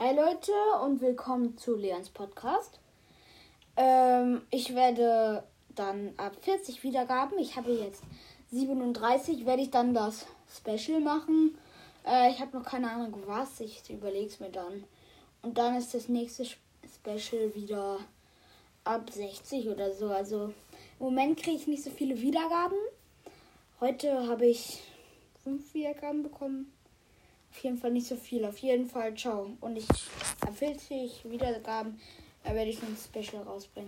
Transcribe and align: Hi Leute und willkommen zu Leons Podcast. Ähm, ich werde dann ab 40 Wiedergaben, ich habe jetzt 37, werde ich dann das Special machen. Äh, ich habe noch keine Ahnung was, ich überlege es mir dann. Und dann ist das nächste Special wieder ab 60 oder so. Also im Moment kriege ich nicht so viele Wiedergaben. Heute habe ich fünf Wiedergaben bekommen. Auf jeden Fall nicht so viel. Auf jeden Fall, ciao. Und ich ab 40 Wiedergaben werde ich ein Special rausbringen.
Hi 0.00 0.14
Leute 0.14 0.52
und 0.84 1.00
willkommen 1.00 1.58
zu 1.58 1.74
Leons 1.74 2.10
Podcast. 2.10 2.78
Ähm, 3.76 4.42
ich 4.48 4.76
werde 4.76 5.42
dann 5.74 6.12
ab 6.16 6.36
40 6.40 6.84
Wiedergaben, 6.84 7.36
ich 7.40 7.56
habe 7.56 7.72
jetzt 7.72 8.04
37, 8.52 9.44
werde 9.44 9.62
ich 9.62 9.72
dann 9.72 9.94
das 9.94 10.26
Special 10.56 11.00
machen. 11.00 11.58
Äh, 12.06 12.30
ich 12.30 12.38
habe 12.38 12.56
noch 12.56 12.64
keine 12.64 12.92
Ahnung 12.92 13.12
was, 13.26 13.58
ich 13.58 13.90
überlege 13.90 14.28
es 14.28 14.38
mir 14.38 14.50
dann. 14.50 14.84
Und 15.42 15.58
dann 15.58 15.74
ist 15.74 15.94
das 15.94 16.08
nächste 16.08 16.44
Special 16.44 17.56
wieder 17.56 17.98
ab 18.84 19.10
60 19.10 19.68
oder 19.68 19.92
so. 19.92 20.10
Also 20.10 20.44
im 21.00 21.06
Moment 21.06 21.40
kriege 21.40 21.56
ich 21.56 21.66
nicht 21.66 21.82
so 21.82 21.90
viele 21.90 22.20
Wiedergaben. 22.20 22.78
Heute 23.80 24.28
habe 24.28 24.46
ich 24.46 24.80
fünf 25.42 25.74
Wiedergaben 25.74 26.22
bekommen. 26.22 26.72
Auf 27.58 27.64
jeden 27.64 27.76
Fall 27.76 27.90
nicht 27.90 28.06
so 28.06 28.14
viel. 28.14 28.44
Auf 28.44 28.58
jeden 28.58 28.86
Fall, 28.86 29.12
ciao. 29.16 29.50
Und 29.60 29.76
ich 29.76 29.88
ab 30.42 30.56
40 30.56 31.28
Wiedergaben 31.28 32.00
werde 32.44 32.70
ich 32.70 32.80
ein 32.80 32.96
Special 32.96 33.42
rausbringen. 33.42 33.86